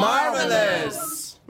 [0.00, 1.40] Marvelous!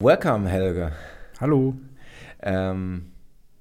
[0.00, 0.92] Welcome, Helge.
[1.40, 1.74] Hallo,
[2.40, 3.12] Ähm,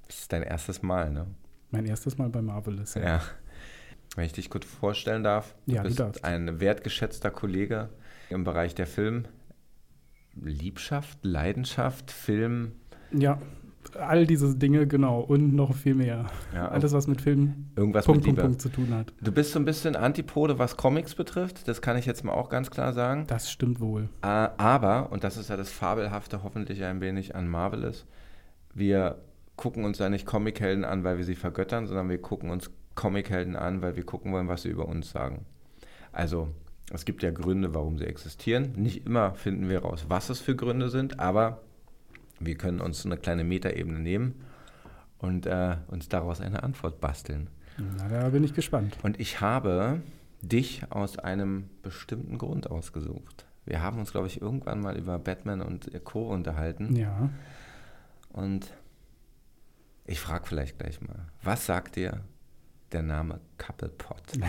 [0.08, 1.28] das ist dein erstes Mal, ne?
[1.72, 2.96] mein erstes Mal bei Marvelous.
[2.96, 3.22] Ja.
[4.16, 6.24] Wenn ich dich kurz vorstellen darf, Ja, du du bist darfst.
[6.26, 7.90] ein wertgeschätzter Kollege
[8.30, 9.28] im Bereich der Film.
[10.42, 12.74] Liebschaft, Leidenschaft, Film.
[13.12, 13.40] Ja,
[14.00, 15.20] all diese Dinge, genau.
[15.22, 16.26] Und noch viel mehr.
[16.54, 18.42] Ja, Alles, was mit Film irgendwas Punkt, mit Punkt.
[18.42, 19.14] Punkt zu tun hat.
[19.22, 21.68] Du bist so ein bisschen Antipode, was Comics betrifft.
[21.68, 23.26] Das kann ich jetzt mal auch ganz klar sagen.
[23.28, 24.10] Das stimmt wohl.
[24.22, 28.06] Äh, Aber, und das ist ja das Fabelhafte hoffentlich ein wenig an Marvelous,
[28.74, 29.20] wir
[29.56, 33.56] gucken uns ja nicht Comichelden an, weil wir sie vergöttern, sondern wir gucken uns Comichelden
[33.56, 35.46] an, weil wir gucken wollen, was sie über uns sagen.
[36.12, 36.50] Also,
[36.92, 38.74] es gibt ja Gründe, warum sie existieren.
[38.76, 41.62] Nicht immer finden wir raus, was es für Gründe sind, aber
[42.40, 44.36] wir können uns eine kleine Metaebene nehmen
[45.18, 47.50] und äh, uns daraus eine Antwort basteln.
[47.78, 48.98] Na, da bin ich gespannt.
[49.04, 50.02] Und ich habe
[50.42, 53.46] dich aus einem bestimmten Grund ausgesucht.
[53.66, 56.30] Wir haben uns, glaube ich, irgendwann mal über Batman und Co.
[56.30, 56.96] unterhalten.
[56.96, 57.30] Ja.
[58.32, 58.70] Und
[60.06, 62.22] ich frage vielleicht gleich mal, was sagt dir
[62.96, 64.22] der Name Couplepot?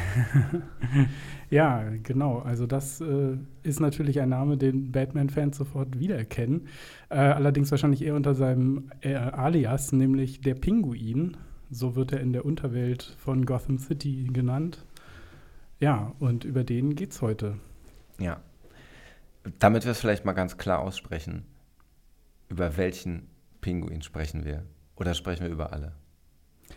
[1.51, 2.39] Ja, genau.
[2.39, 6.67] Also das äh, ist natürlich ein Name, den Batman-Fans sofort wiedererkennen.
[7.09, 11.37] Äh, allerdings wahrscheinlich eher unter seinem äh, Alias, nämlich der Pinguin.
[11.71, 14.85] So wird er in der Unterwelt von Gotham City genannt.
[15.79, 17.59] Ja, und über den geht's heute.
[18.19, 18.41] Ja.
[19.61, 21.45] Damit wir es vielleicht mal ganz klar aussprechen,
[22.49, 23.29] über welchen
[23.61, 24.65] Pinguin sprechen wir?
[24.97, 25.93] Oder sprechen wir über alle?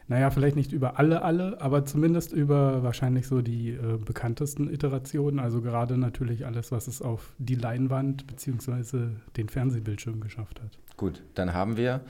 [0.09, 5.39] Naja, vielleicht nicht über alle, alle, aber zumindest über wahrscheinlich so die äh, bekanntesten Iterationen.
[5.39, 9.09] Also gerade natürlich alles, was es auf die Leinwand bzw.
[9.37, 10.79] den Fernsehbildschirm geschafft hat.
[10.97, 12.01] Gut, dann haben wir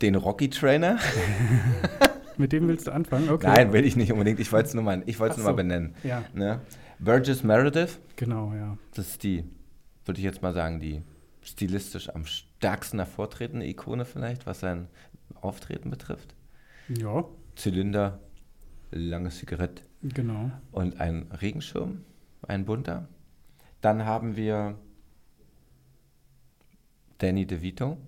[0.00, 0.98] den Rocky Trainer.
[2.38, 3.28] Mit dem willst du anfangen?
[3.28, 3.46] Okay.
[3.46, 4.40] Nein, will ich nicht unbedingt.
[4.40, 5.94] Ich wollte es nur mal, ich Ach nur mal benennen.
[6.02, 6.60] Ja, Ne?
[6.98, 8.78] Burgess Meredith, genau, ja.
[8.94, 9.44] das ist die,
[10.06, 11.02] würde ich jetzt mal sagen, die
[11.44, 14.88] stilistisch am stärksten hervortretende Ikone vielleicht, was sein
[15.40, 16.34] Auftreten betrifft.
[16.88, 17.24] Ja,
[17.56, 18.18] Zylinder,
[18.90, 20.50] lange Zigarette genau.
[20.72, 22.04] und ein Regenschirm,
[22.42, 23.08] ein bunter.
[23.80, 24.78] Dann haben wir
[27.18, 27.98] Danny DeVito.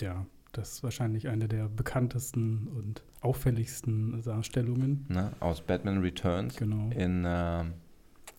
[0.00, 5.04] Ja, das ist wahrscheinlich eine der bekanntesten und auffälligsten Darstellungen.
[5.08, 6.90] Ne, aus Batman Returns Genau.
[6.90, 7.74] in ähm,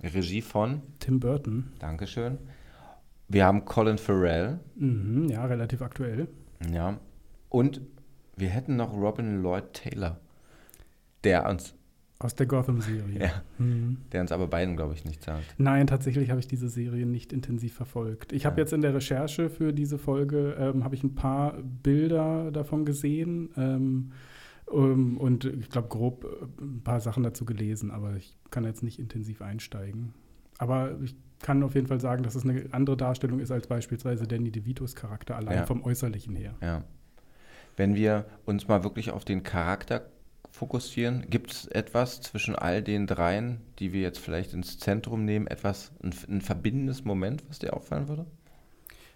[0.01, 1.71] Regie von, Tim Burton.
[1.79, 2.37] Dankeschön.
[3.33, 6.27] Wir haben Colin Farrell, Mhm, ja, relativ aktuell.
[6.71, 6.99] ja,
[7.49, 7.81] und
[8.35, 10.19] wir hätten noch Robin Lloyd Taylor,
[11.23, 11.73] der uns,
[12.19, 13.19] Aus der Gotham-Serie.
[13.19, 13.97] ja, Mhm.
[14.11, 15.55] der uns aber beiden, glaube ich, nicht sagt.
[15.57, 18.31] Nein, tatsächlich habe ich diese Serie nicht intensiv verfolgt.
[18.33, 18.63] Ich habe Ja.
[18.63, 21.53] jetzt in der Recherche für diese Folge ähm, habe ich ein paar
[21.83, 24.11] Bilder davon gesehen ähm,
[24.71, 28.83] ähm, und ich glaube grob äh, ein paar Sachen dazu gelesen, aber ich kann jetzt
[28.83, 30.13] nicht intensiv einsteigen.
[30.59, 34.27] Aber ich kann auf jeden Fall sagen, dass es eine andere Darstellung ist als beispielsweise
[34.27, 35.65] Danny DeVitos Charakter allein Ja.
[35.65, 36.55] vom Äußerlichen her.
[36.61, 36.83] Ja.
[37.77, 40.05] Wenn wir uns mal wirklich auf den Charakter
[40.51, 45.47] fokussieren, gibt es etwas zwischen all den dreien, die wir jetzt vielleicht ins Zentrum nehmen,
[45.47, 48.25] etwas, ein, ein verbindendes Moment, was dir auffallen würde?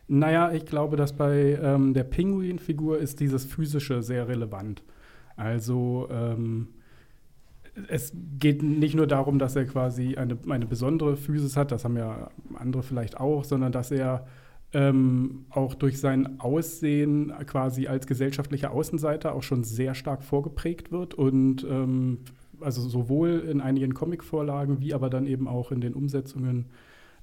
[0.08, 4.84] Naja, ich glaube, dass bei ähm, der Pinguin-Figur ist dieses Physische sehr relevant.
[5.36, 6.70] Also ähm,
[7.90, 11.98] es geht nicht nur darum, dass er quasi eine, eine besondere Physis hat, das haben
[11.98, 14.26] ja andere vielleicht auch, sondern dass er
[14.74, 21.14] ähm, auch durch sein Aussehen quasi als gesellschaftlicher Außenseiter auch schon sehr stark vorgeprägt wird
[21.14, 22.20] und ähm,
[22.62, 26.66] also sowohl in einigen Comicvorlagen wie aber dann eben auch in den Umsetzungen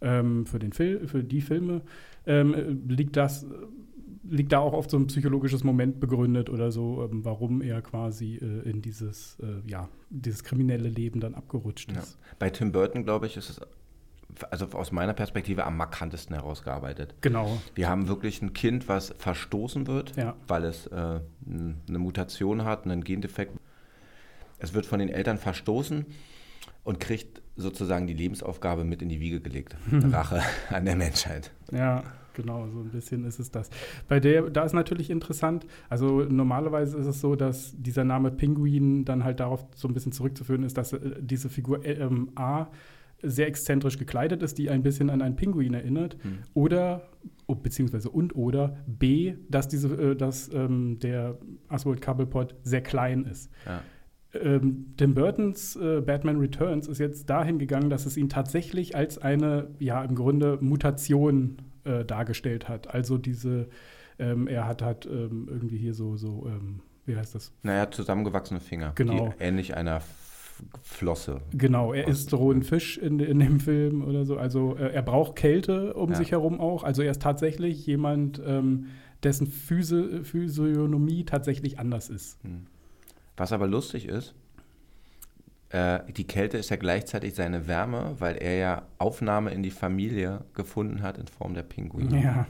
[0.01, 1.83] ähm, für, den Fil für die Filme.
[2.27, 3.47] Ähm, liegt das
[4.25, 8.37] liegt da auch oft so ein psychologisches Moment begründet oder so, ähm, warum er quasi
[8.37, 12.01] äh, in dieses äh, ja dieses kriminelle Leben dann abgerutscht Ja.
[12.01, 12.19] ist.
[12.39, 13.61] Bei Tim Burton, glaube ich, ist es
[14.51, 17.15] also aus meiner Perspektive am markantesten herausgearbeitet.
[17.21, 17.59] Genau.
[17.75, 20.35] Wir haben wirklich ein Kind, was verstoßen wird, Ja.
[20.49, 23.53] weil es äh, eine Mutation hat, einen Gendefekt.
[24.59, 26.07] Es wird von den Eltern verstoßen
[26.85, 29.77] und kriegt sozusagen die Lebensaufgabe mit in die Wiege gelegt.
[29.93, 30.41] Rache
[30.71, 31.51] an der Menschheit.
[31.71, 32.03] Ja,
[32.35, 33.71] genau, so ein bisschen ist es das.
[34.09, 39.05] Bei der, da ist natürlich interessant, also normalerweise ist es so, dass dieser Name Pinguin
[39.05, 42.69] dann halt darauf so ein bisschen zurückzuführen ist, dass äh, diese Figur äh, ähm, A
[43.23, 46.39] sehr exzentrisch gekleidet ist, die ein bisschen an einen Pinguin erinnert, Hm.
[46.55, 47.09] oder
[47.47, 51.39] oh, beziehungsweise und oder B, dass diese, äh, dass ähm, der
[51.69, 53.51] Oswald Cobblepot sehr klein ist.
[53.65, 53.83] Ja.
[54.41, 59.19] ähm, Tim Burtons äh, Batman Returns ist jetzt dahin gegangen, dass es ihn tatsächlich als
[59.19, 62.93] eine, ja, im Grunde Mutation äh, dargestellt hat.
[62.93, 63.69] Also diese,
[64.19, 67.53] ähm, er hat halt ähm, irgendwie hier so, so ähm, wie heißt das?
[67.63, 68.93] Naja, zusammengewachsene Finger.
[68.95, 69.29] Genau.
[69.39, 70.01] Die ähnlich einer
[70.83, 71.41] Flosse.
[71.53, 74.37] Genau, er isst rohen Fisch in, in dem Film oder so.
[74.37, 76.17] Also äh, er braucht Kälte um Ja.
[76.17, 76.85] sich herum auch.
[76.85, 78.87] Also er ist tatsächlich jemand, ähm,
[79.23, 82.39] dessen Physi Physiognomie tatsächlich anders ist.
[83.37, 84.35] Was aber lustig ist,
[85.73, 90.45] äh, die Kälte ist ja gleichzeitig seine Wärme, weil er ja Aufnahme in die Familie
[90.55, 92.23] gefunden hat in Form der Pinguine.
[92.23, 92.47] Ja,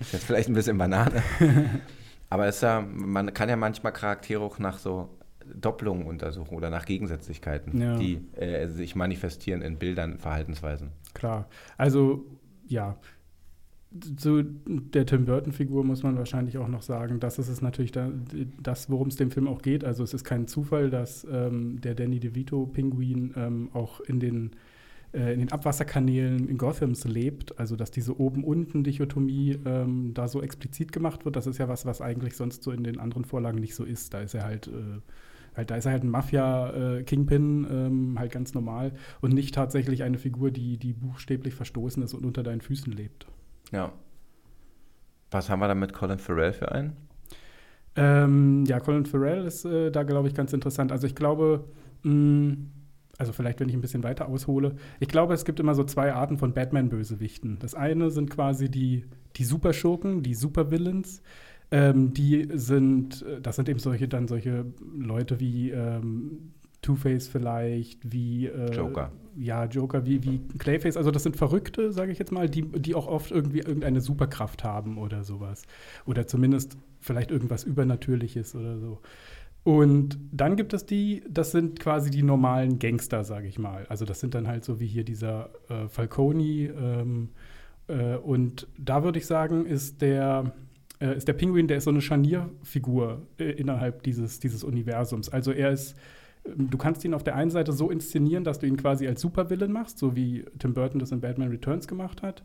[0.00, 1.22] Ist jetzt vielleicht ein bisschen Banane.
[2.30, 5.18] Aber es ist ja, man kann ja manchmal Charaktere auch nach so
[5.52, 7.96] Doppelungen untersuchen oder nach Gegensätzlichkeiten, Ja.
[7.96, 10.92] die äh, sich manifestieren in Bildern, Verhaltensweisen.
[11.12, 11.48] klar.
[11.76, 12.24] Also
[12.68, 12.96] ja,
[14.16, 18.10] zu der Tim Burton-Figur muss man wahrscheinlich auch noch sagen, das ist es natürlich da,
[18.62, 19.84] das, worum es dem Film auch geht.
[19.84, 24.52] Also es ist kein Zufall, dass ähm, der Danny DeVito-Pinguin ähm, auch in den,
[25.12, 27.58] äh, in den Abwasserkanälen in Gothams lebt.
[27.58, 31.34] Also dass diese Oben-Unten-Dichotomie ähm, da so explizit gemacht wird.
[31.34, 34.14] Das ist ja was, was eigentlich sonst so in den anderen Vorlagen nicht so ist.
[34.14, 35.00] Da ist er halt äh,
[35.56, 40.16] Halt, da ist er halt ein Mafia-Kingpin, ähm, halt ganz normal und nicht tatsächlich eine
[40.16, 43.26] Figur, die, die buchstäblich verstoßen ist und unter deinen Füßen lebt.
[43.72, 43.92] Ja.
[45.30, 46.96] Was haben wir da mit Colin Farrell für einen?
[47.96, 50.92] Ähm, ja, Colin Farrell ist äh, da, glaube ich, ganz interessant.
[50.92, 51.64] Also ich glaube,
[52.02, 52.56] mh,
[53.18, 56.14] also vielleicht, wenn ich ein bisschen weiter aushole, ich glaube, es gibt immer so zwei
[56.14, 57.58] Arten von Batman-Bösewichten.
[57.58, 59.04] Das eine sind quasi die,
[59.36, 61.22] die Superschurken, die Supervillains.
[61.70, 64.66] Ähm, die sind, äh, das sind eben solche, dann solche
[64.98, 66.52] Leute wie ähm,
[66.82, 69.12] Two-Face vielleicht, wie äh, Joker.
[69.36, 70.96] Ja, Joker, wie, wie Clayface.
[70.96, 74.64] Also das sind Verrückte, sage ich jetzt mal, die, die auch oft irgendwie irgendeine Superkraft
[74.64, 75.62] haben oder sowas.
[76.06, 79.00] Oder zumindest vielleicht irgendwas Übernatürliches oder so.
[79.62, 83.86] Und dann gibt es die, das sind quasi die normalen Gangster, sage ich mal.
[83.88, 86.42] Also das sind dann halt so wie hier dieser äh, Falcone.
[86.42, 87.28] Ähm,
[87.88, 90.52] äh, und da würde ich sagen, ist der,
[90.98, 95.28] äh, ist der Pinguin, der ist so eine Scharnierfigur äh, innerhalb dieses, dieses Universums.
[95.28, 95.94] Also er ist,
[96.44, 99.72] du kannst ihn auf der einen Seite so inszenieren, dass du ihn quasi als Supervillain
[99.72, 102.44] machst, so wie Tim Burton das in Batman Returns gemacht hat.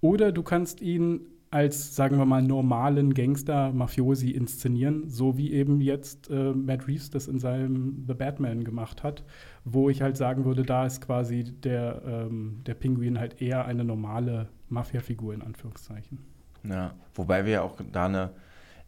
[0.00, 1.20] Oder du kannst ihn
[1.50, 7.10] als, sagen wir mal, normalen Gangster, Mafiosi inszenieren, so wie eben jetzt äh, Matt Reeves
[7.10, 9.22] das in seinem The Batman gemacht hat,
[9.64, 13.84] wo ich halt sagen würde, da ist quasi der, ähm, der Pinguin halt eher eine
[13.84, 16.18] normale Mafia-Figur in Anführungszeichen.
[16.64, 16.92] Ja.
[17.14, 18.30] Wobei wir ja auch da eine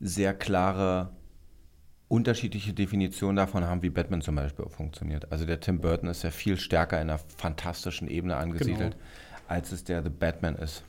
[0.00, 1.11] sehr klare
[2.08, 5.32] unterschiedliche Definition davon haben, wie Batman zum Beispiel auch funktioniert.
[5.32, 9.49] Also der Tim Burton ist ja viel stärker in einer fantastischen Ebene angesiedelt, Genau.
[9.49, 10.85] als es der The Batman ist.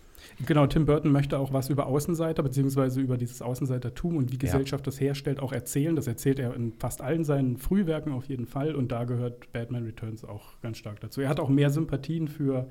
[0.45, 4.85] Genau, Tim Burton möchte auch was über Außenseiter, beziehungsweise über dieses Außenseitertum und wie Gesellschaft
[4.85, 5.95] das herstellt, auch erzählen.
[5.95, 9.85] Das erzählt er in fast allen seinen Frühwerken auf jeden Fall und da gehört Batman
[9.85, 11.21] Returns auch ganz stark dazu.
[11.21, 12.67] Er hat auch mehr Sympathien für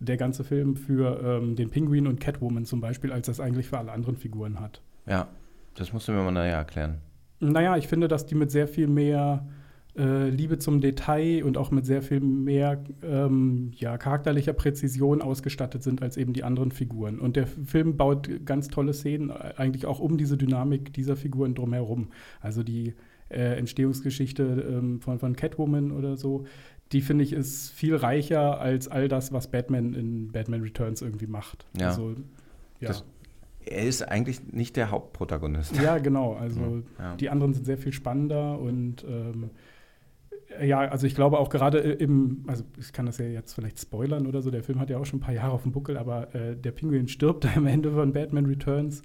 [0.00, 3.78] der ganze Film für ähm, den Pinguin und Catwoman zum Beispiel, als das eigentlich für
[3.78, 4.82] alle anderen Figuren hat.
[5.06, 5.28] Ja,
[5.74, 6.98] das musst du mir mal näher erklären.
[7.40, 9.46] Naja, ich finde, dass die mit sehr viel mehr
[9.96, 15.82] äh, Liebe zum Detail und auch mit sehr viel mehr ähm, ja, charakterlicher Präzision ausgestattet
[15.82, 17.18] sind als eben die anderen Figuren.
[17.18, 21.54] Und der Film baut ganz tolle Szenen äh, eigentlich auch um diese Dynamik dieser Figuren
[21.54, 22.08] drumherum.
[22.40, 22.94] Also die
[23.30, 26.44] äh, Entstehungsgeschichte ähm, von, von Catwoman oder so,
[26.92, 31.26] die finde ich ist viel reicher als all das, was Batman in Batman Returns irgendwie
[31.26, 31.66] macht.
[31.78, 31.88] Ja.
[31.88, 32.10] Also,
[32.80, 32.88] ja.
[32.88, 33.04] Das-
[33.66, 35.76] Er ist eigentlich nicht der Hauptprotagonist.
[35.82, 36.34] Ja, genau.
[36.34, 37.16] Also Ja.
[37.16, 39.50] die anderen sind sehr viel spannender und ähm,
[40.64, 44.26] ja, also ich glaube auch gerade im, also ich kann das ja jetzt vielleicht spoilern
[44.26, 46.34] oder so, der Film hat ja auch schon ein paar Jahre auf dem Buckel, aber
[46.34, 49.02] äh, der Pinguin stirbt am Ende von Batman Returns.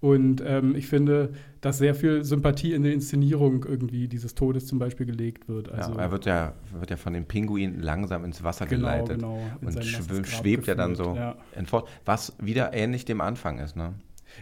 [0.00, 4.78] Und ähm, ich finde, dass sehr viel Sympathie in der Inszenierung irgendwie dieses Todes zum
[4.78, 5.70] Beispiel gelegt wird.
[5.70, 9.18] Also, ja, er wird ja, wird ja von den Pinguinen langsam ins Wasser genau, geleitet
[9.20, 9.38] genau.
[9.60, 11.36] in und schwebt ja dann geführt, so Ja.
[11.54, 13.76] entfort, was wieder ähnlich dem Anfang ist.
[13.76, 13.92] Ne?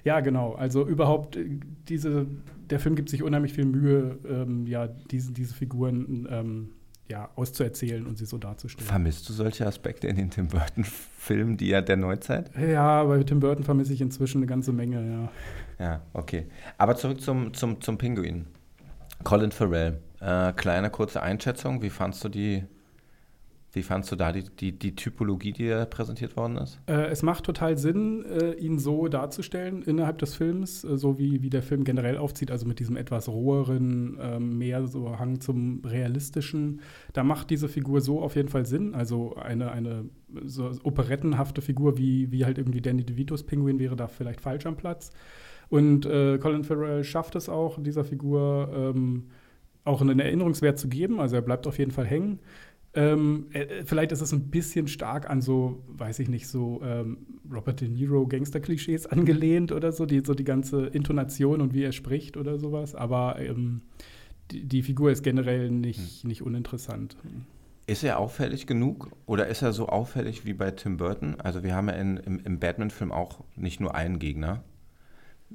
[0.05, 0.53] Ja, genau.
[0.53, 2.27] Also überhaupt äh, diese,
[2.71, 6.69] der Film gibt sich unheimlich viel Mühe, ähm, ja, diese, diese Figuren ähm,
[7.09, 8.89] ja, auszuerzählen und sie so darzustellen.
[8.89, 12.51] Vermisst du solche Aspekte in den Tim Burton-Filmen, die ja der Neuzeit?
[12.57, 15.29] Ja, bei Tim Burton vermisse ich inzwischen eine ganze Menge,
[15.79, 15.85] ja.
[15.85, 16.47] Ja, okay.
[16.77, 18.47] Aber zurück zum, zum, zum Pinguin.
[19.25, 20.01] Colin Farrell.
[20.21, 21.83] Äh, kleine kurze Einschätzung.
[21.83, 22.65] Wie fandst du die,
[23.73, 26.81] wie fandst du da die, die, die Typologie, die da präsentiert worden ist?
[26.87, 31.43] Äh, es macht total Sinn, äh, ihn so darzustellen innerhalb des Films, äh, so wie,
[31.43, 35.83] wie der Film generell aufzieht, also mit diesem etwas roheren, ähm, mehr so Hang zum
[35.85, 36.81] Realistischen.
[37.13, 38.95] Da macht diese Figur so auf jeden Fall Sinn.
[38.95, 40.07] Also eine, eine
[40.45, 44.77] so operettenhafte Figur, wie, wie halt irgendwie Danny DeVitos Pinguin wäre da vielleicht falsch am
[44.77, 45.11] Platz.
[45.69, 49.25] Und äh, Colin Farrell schafft es auch, dieser Figur ähm,
[49.85, 51.21] auch einen Erinnerungswert zu geben.
[51.21, 52.39] Also er bleibt auf jeden Fall hängen.
[52.95, 57.19] Ähm, äh, vielleicht ist es ein bisschen stark an so, weiß ich nicht, so ähm,
[57.53, 61.93] Robert De Niro Gangster-Klischees angelehnt oder so, die, so die ganze Intonation und wie er
[61.93, 62.95] spricht oder sowas.
[62.95, 63.83] Aber ähm,
[64.51, 66.29] die, die, Figur ist generell nicht, hm.
[66.29, 67.17] nicht uninteressant.
[67.87, 71.37] Ist er auffällig genug oder ist er so auffällig wie bei Tim Burton?
[71.41, 74.63] Also wir haben ja in, im, im Batman-Film auch nicht nur einen Gegner.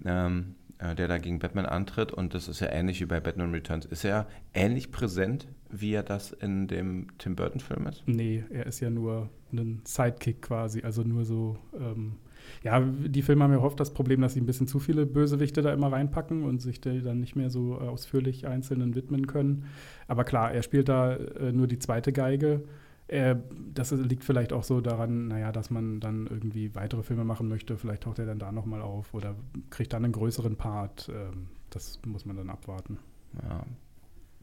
[0.06, 2.12] Ähm, äh, der da gegen Batman antritt.
[2.12, 3.86] Und das ist ja ähnlich wie bei Batman Returns.
[3.86, 8.04] Ist er ähnlich präsent, wie er das in dem Tim Burton-Film ist?
[8.06, 10.82] Nee, er ist ja nur ein Sidekick quasi.
[10.84, 11.58] Also nur so.
[11.80, 12.14] Ähm,
[12.62, 15.62] ja, die Filme haben ja oft das Problem, dass sie ein bisschen zu viele Bösewichte
[15.62, 19.66] da immer reinpacken und sich dann nicht mehr so ausführlich einzelnen widmen können.
[20.08, 22.64] Aber klar, er spielt da äh, nur die zweite Geige.
[23.08, 23.36] Äh,
[23.74, 27.78] das liegt vielleicht auch so daran, naja, dass man dann irgendwie weitere Filme machen möchte.
[27.78, 29.36] Vielleicht taucht er dann da nochmal auf oder
[29.70, 31.10] kriegt dann einen größeren Part.
[31.10, 32.98] Ähm, das muss man dann abwarten.
[33.42, 33.66] Ja.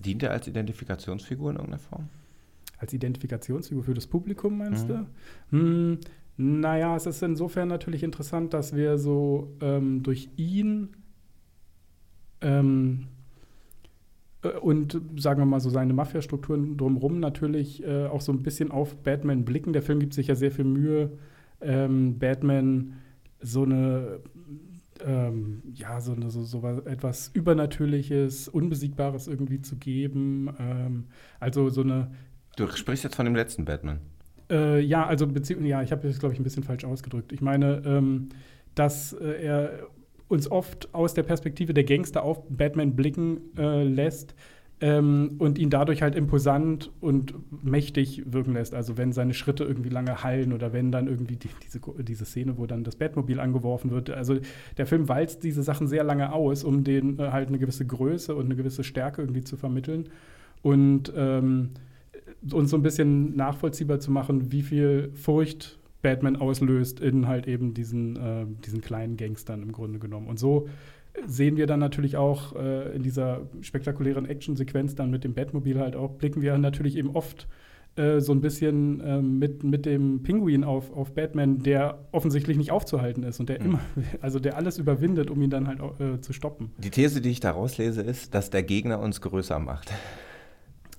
[0.04, 2.08] Dient er als Identifikationsfigur in irgendeiner Form?
[2.78, 5.06] Als Identifikationsfigur für das Publikum, meinst mhm.
[5.50, 5.58] du?
[5.58, 5.98] Hm,
[6.36, 10.96] naja, es ist insofern natürlich interessant, dass wir so ähm, durch ihn
[12.40, 13.19] ähm, äh,
[14.60, 18.96] und sagen wir mal so seine Mafia-Strukturen drumherum natürlich äh, auch so ein bisschen auf
[18.96, 19.72] Batman blicken.
[19.72, 21.10] Der Film gibt sich ja sehr viel Mühe,
[21.60, 22.94] ähm, Batman
[23.40, 24.20] so eine
[25.06, 30.54] ähm, ja, so, so, so etwas Übernatürliches, Unbesiegbares irgendwie zu geben.
[30.58, 31.06] Ähm,
[31.38, 32.10] also so eine.
[32.56, 34.00] Du sprichst jetzt von dem letzten Batman.
[34.50, 37.32] Äh, ja, also ja, ich habe das, glaube ich, ein bisschen falsch ausgedrückt.
[37.32, 38.28] Ich meine, ähm,
[38.74, 39.88] dass äh, er
[40.30, 44.34] uns oft aus der Perspektive der Gangster auf Batman blicken äh, lässt
[44.80, 47.34] ähm, und ihn dadurch halt imposant und
[47.64, 48.72] mächtig wirken lässt.
[48.72, 52.56] Also wenn seine Schritte irgendwie lange hallen oder wenn dann irgendwie die, diese, diese Szene,
[52.58, 54.10] wo dann das Batmobil angeworfen wird.
[54.10, 54.38] Also
[54.78, 58.34] der Film walzt diese Sachen sehr lange aus, um den äh, halt eine gewisse Größe
[58.34, 60.08] und eine gewisse Stärke irgendwie zu vermitteln.
[60.62, 61.70] Und ähm,
[62.52, 67.74] uns so ein bisschen nachvollziehbar zu machen, wie viel Furcht Batman auslöst in halt eben
[67.74, 70.28] diesen, äh, diesen kleinen Gangstern im Grunde genommen.
[70.28, 70.68] Und so
[71.26, 75.96] sehen wir dann natürlich auch äh, in dieser spektakulären Actionsequenz dann mit dem Batmobil halt
[75.96, 77.48] auch, blicken wir natürlich eben oft
[77.96, 82.70] äh, so ein bisschen äh, mit, mit dem Pinguin auf, auf Batman, der offensichtlich nicht
[82.70, 83.66] aufzuhalten ist und der mhm.
[83.66, 83.80] immer,
[84.20, 86.70] also der alles überwindet, um ihn dann halt äh, zu stoppen.
[86.78, 89.92] Die These, die ich da rauslese, ist, dass der Gegner uns größer macht.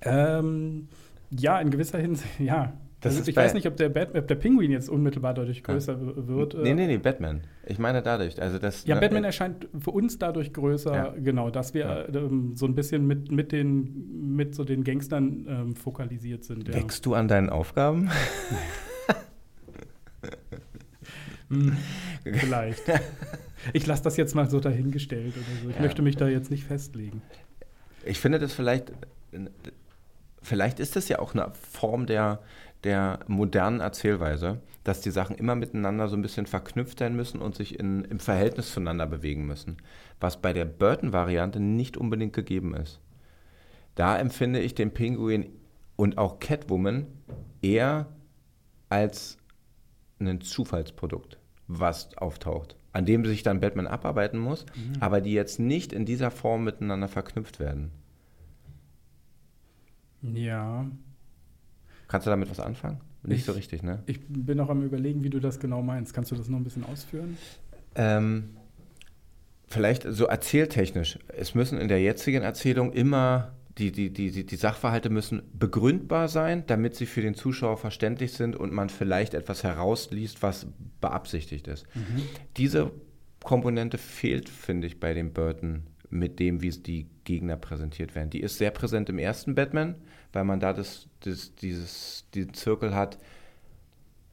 [0.02, 0.90] Ähm,
[1.30, 2.74] ja, in gewisser Hinsicht, ja.
[3.04, 6.28] Also ich weiß nicht, ob der, Bat ob der Pinguin jetzt unmittelbar dadurch größer ja.
[6.28, 6.56] wird.
[6.56, 7.42] Nee, nee, nee, Batman.
[7.66, 8.42] Ich meine dadurch.
[8.42, 11.14] Also das, ja, ne, Batman erscheint für uns dadurch größer, ja.
[11.18, 12.08] genau, dass wir ja.
[12.14, 16.68] ähm, so ein bisschen mit, mit, den, mit so den Gangstern ähm, fokalisiert sind.
[16.68, 16.76] Ja.
[16.76, 18.12] Wächst du an deinen Aufgaben?
[21.50, 21.76] hm,
[22.24, 22.84] vielleicht.
[23.74, 25.70] Ich lasse das jetzt mal so dahingestellt oder so.
[25.70, 27.22] Ich möchte mich da jetzt nicht festlegen.
[28.04, 28.92] Ich finde das vielleicht,
[30.42, 32.42] vielleicht ist das ja auch eine Form der
[32.84, 37.56] der modernen Erzählweise, dass die Sachen immer miteinander so ein bisschen verknüpft sein müssen und
[37.56, 39.78] sich in, im Verhältnis zueinander bewegen müssen,
[40.20, 43.00] was bei der Burton-Variante nicht unbedingt gegeben ist.
[43.96, 45.50] Da empfinde ich den Pinguin
[45.96, 47.06] und auch Catwoman
[47.62, 48.08] eher
[48.90, 49.38] als
[50.20, 55.02] ein Zufallsprodukt, was auftaucht, an dem sich dann Batman abarbeiten muss, mhm.
[55.02, 57.92] aber die jetzt nicht in dieser Form miteinander verknüpft werden.
[60.22, 60.86] Ja,
[62.12, 63.00] Kannst du damit was anfangen?
[63.24, 64.04] Nicht ich, so richtig, ne?
[64.06, 66.14] Ich bin noch am überlegen, wie du das genau meinst.
[66.14, 67.38] Kannst du das noch ein bisschen ausführen?
[67.96, 68.50] Ähm,
[69.70, 71.20] vielleicht so erzähltechnisch.
[71.30, 76.66] Es müssen in der jetzigen Erzählung immer die, die, die, die, Sachverhalte müssen begründbar sein,
[76.68, 80.68] damit sie für den Zuschauer verständlich sind und man vielleicht etwas herausliest, was
[81.00, 81.86] beabsichtigt ist.
[81.96, 82.24] Mhm.
[82.58, 82.92] Diese
[83.42, 88.30] Komponente fehlt, finde ich, bei dem Burton mit dem, wie die Gegner präsentiert werden.
[88.30, 89.96] Die ist sehr präsent im ersten Batman,
[90.34, 93.18] weil man da das, das, dieses, diesen Zirkel hat.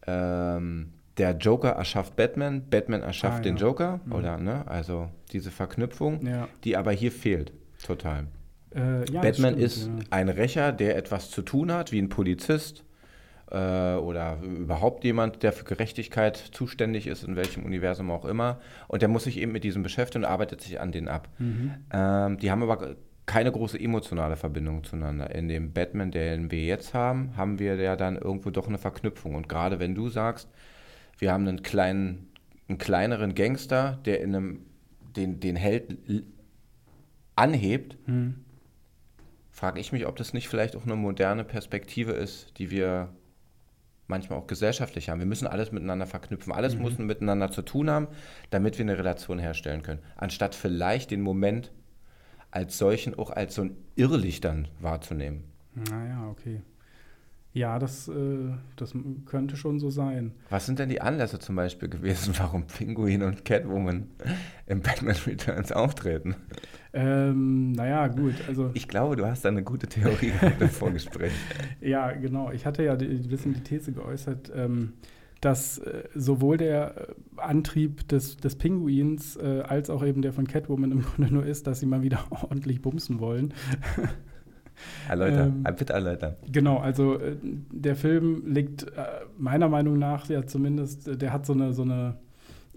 [0.07, 4.13] Ähm, der Joker erschafft Batman, Batman erschafft ah, den Joker, mhm.
[4.13, 4.67] oder ne?
[4.69, 6.49] Also diese Verknüpfung, ja.
[6.65, 7.53] die aber hier fehlt,
[7.85, 8.27] total.
[8.75, 9.93] Äh, ja, Batman stimmt, ist ja.
[10.11, 12.85] ein Rächer, der etwas zu tun hat, wie ein Polizist
[13.51, 18.61] äh, oder überhaupt jemand, der für Gerechtigkeit zuständig ist, in welchem Universum auch immer.
[18.89, 21.29] Und der muss sich eben mit diesem beschäftigen und arbeitet sich an den ab.
[21.39, 21.75] Mhm.
[21.93, 25.35] Ähm, die haben aber keine große emotionale Verbindung zueinander.
[25.35, 29.35] In dem Batman, den wir jetzt haben, haben wir ja dann irgendwo doch eine Verknüpfung.
[29.35, 30.49] Und gerade wenn du sagst,
[31.19, 32.29] wir haben einen kleinen,
[32.69, 34.67] einen kleineren Gangster, der in einem,
[35.15, 35.99] den, den Held
[37.37, 38.45] anhebt, mhm.
[39.51, 43.11] frage ich mich, ob das nicht vielleicht auch eine moderne Perspektive ist, die wir
[44.09, 45.21] manchmal auch gesellschaftlich haben.
[45.21, 46.53] Wir müssen alles miteinander verknüpfen.
[46.53, 46.83] Alles mhm.
[46.83, 48.09] muss miteinander zu tun haben,
[48.51, 50.01] damit wir eine Relation herstellen können.
[50.17, 51.71] Anstatt vielleicht den Moment
[52.51, 55.45] als solchen auch als so ein Irrlichtern wahrzunehmen.
[55.75, 56.63] Naja, okay.
[57.59, 58.95] Ja, das, äh, das
[59.27, 60.31] könnte schon so sein.
[60.49, 64.07] Was sind denn die Anlässe zum Beispiel gewesen, warum Pinguin und Catwoman
[64.67, 66.37] im Batman Returns auftreten?
[66.93, 68.35] Ähm, naja, gut.
[68.47, 71.33] Also, ich glaube, du hast da eine gute Theorie im Vorgespräch.
[71.81, 72.53] ja, genau.
[72.53, 74.93] Ich hatte ja ein bisschen die These geäußert, ähm,
[75.41, 80.47] dass äh, sowohl der äh, Antrieb des, des Pinguins äh, als auch eben der von
[80.47, 83.53] Catwoman im Grunde nur ist, dass sie mal wieder ordentlich bumsen wollen.
[85.09, 86.37] Erläutern, ähm, bitte erläutern.
[86.51, 89.05] Genau, also äh, der Film liegt äh,
[89.39, 92.17] meiner Meinung nach ja zumindest, äh, der hat so eine, so eine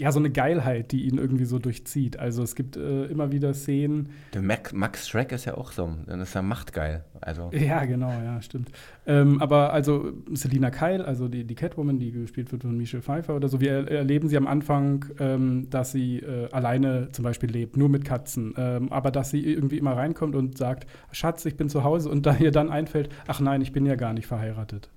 [0.01, 2.17] ja, so eine Geilheit, die ihn irgendwie so durchzieht.
[2.17, 4.10] Also es gibt äh, immer wieder Szenen.
[4.34, 7.03] Der Max, Max Shrek ist ja auch so, dann ist er machtgeil.
[7.22, 7.51] Also.
[7.53, 8.72] Ja, genau, ja, stimmt.
[9.05, 13.36] Ähm, aber also Selina Kyle, also die, die Catwoman, die gespielt wird von Michelle Pfeiffer
[13.36, 17.77] oder so, wir erleben sie am Anfang, ähm, dass sie äh, alleine zum Beispiel lebt,
[17.77, 18.55] nur mit Katzen.
[18.58, 22.25] Ähm, aber dass sie irgendwie immer reinkommt und sagt, Schatz, ich bin zu Hause und
[22.25, 24.89] da ihr dann einfällt, ach nein, ich bin ja gar nicht verheiratet.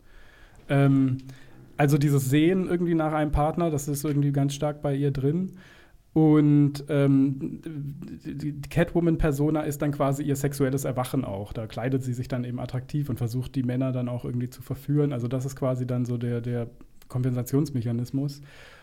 [0.71, 1.19] Ähm,
[1.77, 5.53] also dieses Sehen irgendwie nach einem Partner, das ist irgendwie ganz stark bei ihr drin.
[6.15, 7.61] Und ähm,
[8.25, 11.53] die Catwoman-Persona ist dann quasi ihr sexuelles Erwachen auch.
[11.53, 14.63] Da kleidet sie sich dann eben attraktiv und versucht die Männer dann auch irgendwie zu
[14.63, 15.13] verführen.
[15.13, 16.69] Also das ist quasi dann so der, der
[17.09, 18.43] Kompensationsmechanismus.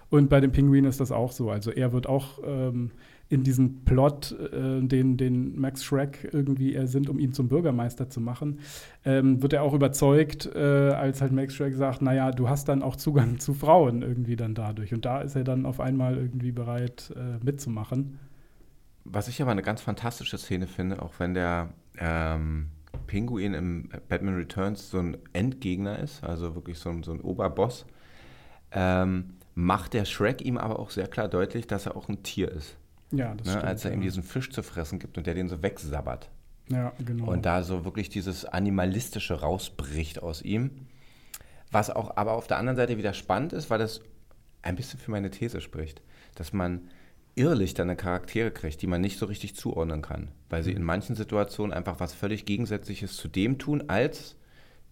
[0.10, 1.50] Und bei dem Pinguin ist das auch so.
[1.50, 2.92] Also er wird auch ähm,
[3.32, 8.20] in diesen Plot, äh, den, den Max Schreck irgendwie ersinnt, um ihn zum Bürgermeister zu
[8.20, 8.60] machen,
[9.06, 12.84] ähm, wird er auch überzeugt, äh, als halt Max Schreck sagt, naja, du hast dann
[12.84, 14.94] auch Zugang zu Frauen irgendwie dann dadurch.
[14.94, 18.20] Und da ist er dann auf einmal irgendwie bereit äh, mitzumachen.
[19.06, 22.68] Was ich aber eine ganz fantastische Szene finde, auch wenn der ähm,
[23.08, 27.86] Pinguin im Batman Returns so ein Endgegner ist, also wirklich so ein, so ein Oberboss,
[28.74, 32.52] ähm, macht der Shrek ihm aber auch sehr klar deutlich, dass er auch ein Tier
[32.52, 32.78] ist.
[33.12, 33.66] Ja, das ne, stimmt.
[33.66, 33.98] Als er ja.
[33.98, 36.30] ihm diesen Fisch zu fressen gibt und der den so wegsabbert.
[36.70, 37.32] Ja, genau.
[37.32, 40.88] Und da so wirklich dieses Animalistische rausbricht aus ihm.
[41.72, 44.02] Was auch aber auf der anderen Seite wieder spannend ist, weil das
[44.62, 46.02] ein bisschen für meine These spricht,
[46.36, 46.90] dass man
[47.36, 50.78] irrlichternde Charaktere kriegt, die man nicht so richtig zuordnen kann, weil sie mhm.
[50.78, 54.36] in manchen Situationen einfach was völlig Gegensätzliches zu dem tun, als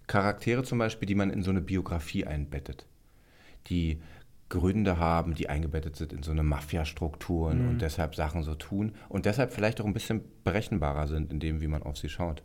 [0.07, 2.85] Charaktere zum Beispiel, die man in so eine Biografie einbettet.
[3.67, 4.01] Die
[4.49, 7.69] Gründe haben, die eingebettet sind in so eine Mafia-Strukturen mhm.
[7.69, 11.61] und deshalb Sachen so tun und deshalb vielleicht auch ein bisschen berechenbarer sind in dem,
[11.61, 12.43] wie man auf sie schaut.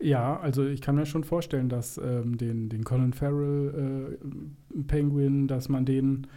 [0.00, 5.48] Ja, also ich kann mir schon vorstellen, dass ähm, den, den Colin Farrell äh, Penguin,
[5.48, 6.28] dass man den,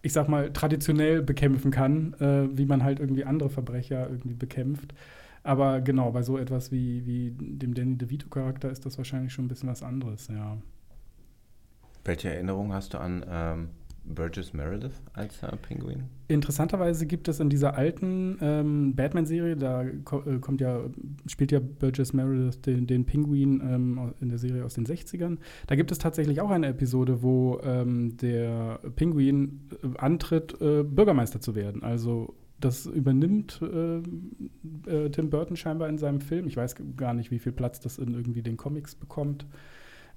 [0.00, 4.94] ich sag mal, traditionell bekämpfen kann, äh, wie man halt irgendwie andere Verbrecher irgendwie bekämpft.
[5.42, 9.48] Aber genau, bei so etwas wie, wie dem Danny DeVito-Charakter ist das wahrscheinlich schon ein
[9.48, 10.56] bisschen was anderes, ja.
[12.04, 13.68] Welche Erinnerung hast du an ähm,
[14.04, 16.04] Burgess Meredith als äh, Pinguin?
[16.28, 20.80] Interessanterweise gibt es in dieser alten ähm, Batman-Serie, da ko äh, kommt ja,
[21.26, 25.38] spielt ja Burgess Meredith den, den Pinguin ähm, in der Serie aus den 60ern.
[25.66, 31.40] Da gibt es tatsächlich auch eine Episode, wo ähm, der Pinguin äh, antritt, äh, Bürgermeister
[31.40, 31.82] zu werden.
[31.82, 33.96] Also das übernimmt äh,
[34.90, 36.46] äh, Tim Burton scheinbar in seinem Film.
[36.46, 39.46] Ich weiß gar nicht, wie viel Platz das in irgendwie den Comics bekommt.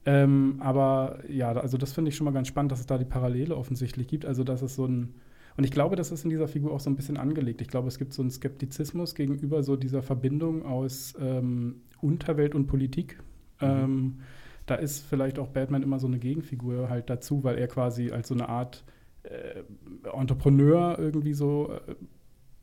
[0.06, 3.06] Ähm, aber ja, also das finde ich schon mal ganz spannend, dass es da die
[3.06, 4.26] Parallele offensichtlich gibt.
[4.26, 5.15] Also, dass es so ein.
[5.58, 7.62] Und ich glaube, das ist in dieser Figur auch so ein bisschen angelegt.
[7.62, 12.68] Ich glaube, es gibt so einen Skeptizismus gegenüber so dieser Verbindung aus ähm, Unterwelt und
[12.68, 13.18] Politik.
[13.62, 13.68] Mhm.
[13.68, 14.18] Ähm,
[14.65, 18.28] da ist vielleicht auch Batman immer so eine Gegenfigur halt dazu, weil er quasi als
[18.28, 18.84] so eine Art
[19.24, 19.63] äh,
[20.12, 21.96] Entrepreneur irgendwie so äh,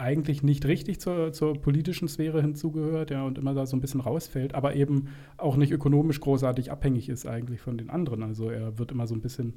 [0.02, 4.00] eigentlich nicht richtig zur, zur politischen Sphäre hinzugehört, ja, und immer da so ein bisschen
[4.00, 8.22] rausfällt, aber eben auch nicht ökonomisch großartig abhängig ist eigentlich von den anderen.
[8.22, 9.54] Also er wird immer so ein bisschen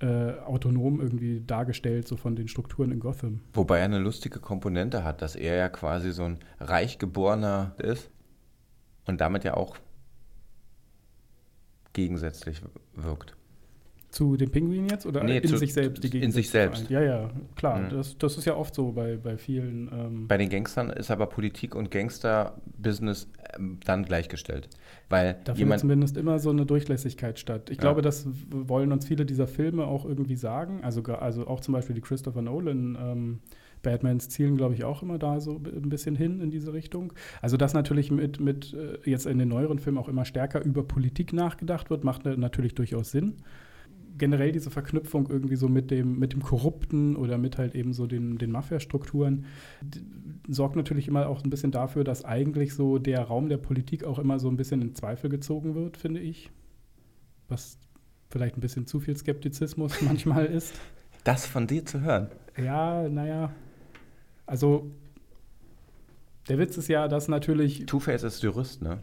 [0.00, 3.40] äh, autonom irgendwie dargestellt, so von den Strukturen in Gotham.
[3.52, 8.10] Wobei er eine lustige Komponente hat, dass er ja quasi so ein Reichgeborener ist
[9.06, 9.76] und damit ja auch
[11.92, 12.62] gegensätzlich
[12.94, 13.36] wirkt.
[14.10, 16.02] Zu dem Pinguin jetzt oder nee, in zu, sich selbst?
[16.02, 16.90] Die in sich selbst.
[16.90, 17.78] Ja, ja, klar.
[17.78, 17.90] Mhm.
[17.90, 19.88] Das, das ist ja oft so bei, bei vielen.
[19.92, 24.68] Ähm bei den Gangstern ist aber Politik und Gangster-Business ähm, dann gleichgestellt.
[25.08, 27.70] Weil da findet zumindest immer so eine Durchlässigkeit statt.
[27.70, 27.82] Ich ja.
[27.82, 30.80] glaube, das wollen uns viele dieser Filme auch irgendwie sagen.
[30.82, 32.98] Also, also auch zum Beispiel die Christopher Nolan.
[33.00, 33.38] Ähm,
[33.82, 37.14] Batmans zielen, glaube ich, auch immer da so ein bisschen hin in diese Richtung.
[37.40, 40.82] Also, dass natürlich mit, mit äh, jetzt in den neueren Filmen auch immer stärker über
[40.82, 43.36] Politik nachgedacht wird, macht natürlich durchaus Sinn
[44.20, 48.06] generell diese Verknüpfung irgendwie so mit dem, mit dem Korrupten oder mit halt eben so
[48.06, 49.46] den, den Mafia-Strukturen
[50.46, 54.20] sorgt natürlich immer auch ein bisschen dafür, dass eigentlich so der Raum der Politik auch
[54.20, 56.50] immer so ein bisschen in Zweifel gezogen wird, finde ich.
[57.48, 57.78] Was
[58.28, 60.74] vielleicht ein bisschen zu viel Skeptizismus manchmal ist.
[61.24, 62.28] Das von dir zu hören.
[62.56, 63.52] Ja, naja.
[64.46, 64.90] Also
[66.48, 67.86] Der Witz ist ja, dass natürlich.
[67.86, 69.00] Two-Face ist Jurist, ne?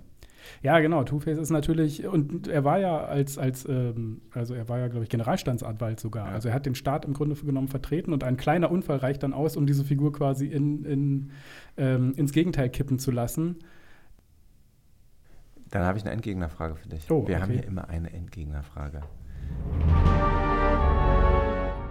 [0.61, 1.03] Ja, genau.
[1.03, 5.03] Two-Face ist natürlich, und er war ja als, als ähm, also er war ja, glaube
[5.03, 6.27] ich, Generalstandsanwalt sogar.
[6.27, 6.33] Ja.
[6.33, 9.33] Also er hat den Staat im Grunde genommen vertreten und ein kleiner Unfall reicht dann
[9.33, 11.31] aus, um diese Figur quasi in, in,
[11.77, 13.57] ähm, ins Gegenteil kippen zu lassen.
[15.69, 17.11] Dann habe ich eine Endgegnerfrage für dich.
[17.11, 17.41] Oh, Wir okay.
[17.43, 19.01] haben hier immer eine Endgegnerfrage.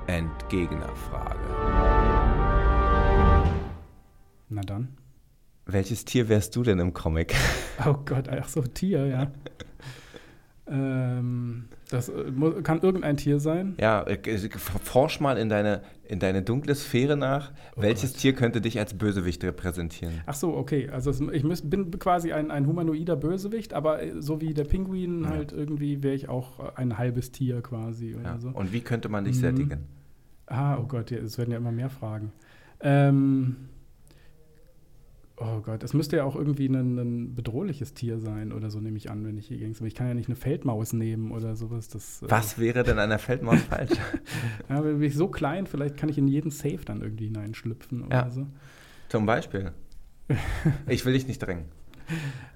[0.07, 1.39] Endgegnerfrage.
[4.49, 4.97] Na dann.
[5.67, 7.35] Welches Tier wärst du denn im Comic?
[7.87, 9.31] Oh Gott, ach so, Tier, ja.
[10.67, 13.75] ähm, das äh, kann irgendein Tier sein.
[13.79, 14.19] Ja, äh,
[14.83, 17.53] forsch mal in deine, in deine dunkle Sphäre nach.
[17.77, 18.21] Oh Welches Gott.
[18.23, 20.23] Tier könnte dich als Bösewicht repräsentieren?
[20.25, 20.89] Ach so, okay.
[20.89, 25.25] Also ich müß, bin quasi ein, ein humanoider Bösewicht, aber äh, so wie der Pinguin
[25.25, 25.31] Ja.
[25.31, 28.39] halt irgendwie wäre ich auch äh, ein halbes Tier quasi oder Ja.
[28.39, 28.49] so.
[28.49, 29.41] Und wie könnte man dich Mhm.
[29.41, 29.81] sättigen?
[30.47, 32.33] Ah, oh Gott, es werden ja immer mehr Fragen.
[32.81, 33.57] Ähm,
[35.39, 38.97] oh Gott, es müsste ja auch irgendwie ein, ein bedrohliches Tier sein oder so, nehme
[38.97, 39.79] ich an, wenn ich hier ging's.
[39.79, 41.89] Aber ich kann ja nicht eine Feldmaus nehmen oder sowas.
[41.89, 43.93] Das, äh, Was wäre denn an der Feldmaus falsch?
[44.69, 48.17] Ja, bin ich so klein, vielleicht kann ich in jeden Safe dann irgendwie hineinschlüpfen oder
[48.17, 48.31] Ja.
[48.31, 48.47] so.
[49.09, 49.73] Zum Beispiel.
[50.89, 51.67] Ich will dich nicht drängen.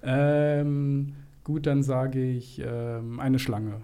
[0.02, 1.12] Ähm,
[1.44, 3.82] gut, dann sage ich ähm, eine Schlange.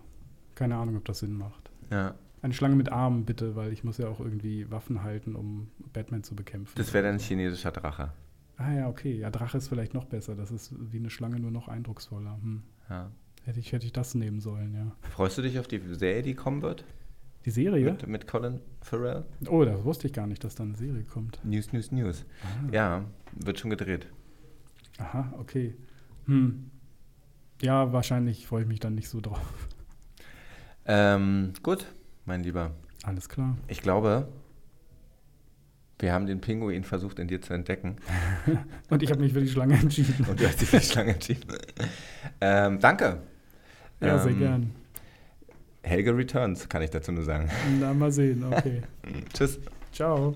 [0.54, 1.70] Keine Ahnung, ob das Sinn macht.
[1.90, 2.14] Ja.
[2.42, 6.22] Eine Schlange mit Armen, bitte, weil ich muss ja auch irgendwie Waffen halten, um Batman
[6.22, 6.72] zu bekämpfen.
[6.76, 8.12] Das wäre dann ein chinesischer Drache.
[8.56, 9.18] Ah ja, okay.
[9.18, 10.34] Ja, Drache ist vielleicht noch besser.
[10.34, 12.38] Das ist wie eine Schlange, nur noch eindrucksvoller.
[12.42, 12.62] Hm.
[12.88, 13.10] Ja.
[13.44, 14.92] Hätte, ich, hätte ich das nehmen sollen, ja.
[15.10, 16.84] Freust du dich auf die Serie, die kommen wird?
[17.44, 17.92] Die Serie?
[17.92, 19.24] Mit, mit Colin Farrell?
[19.48, 21.38] Oh, da wusste ich gar nicht, dass da eine Serie kommt.
[21.44, 22.24] News, News, News.
[22.42, 22.72] Ah.
[22.72, 23.04] Ja,
[23.36, 24.08] wird schon gedreht.
[24.98, 25.76] Aha, okay.
[26.24, 26.70] Hm.
[27.62, 29.68] Ja, wahrscheinlich freue ich mich dann nicht so drauf.
[30.86, 31.86] Ähm, gut,
[32.24, 32.72] mein Lieber.
[33.04, 33.56] Alles klar.
[33.68, 34.28] Ich glaube,
[35.98, 37.96] wir haben den Pinguin versucht in dir zu entdecken.
[38.90, 40.26] Und ich habe mich für die Schlange entschieden.
[40.28, 41.44] Und du hast dich für die Schlange entschieden.
[42.40, 43.18] ähm, danke.
[44.00, 44.70] Ja, sehr Ähm, gern.
[45.82, 47.48] Helge Returns, kann ich dazu nur sagen.
[47.80, 48.44] Na, mal sehen.
[48.44, 48.82] Okay.
[49.32, 49.58] Tschüss.
[49.92, 50.34] Ciao.